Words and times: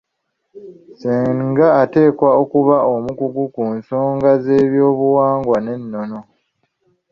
Ssenga 0.91 1.67
ateekwa 1.81 2.29
okuba 2.41 2.75
omukugu 2.93 3.43
ku 3.55 3.63
nsonga 3.77 4.31
z'eby'obuwangwa 4.43 5.57
n'ennono. 5.61 6.19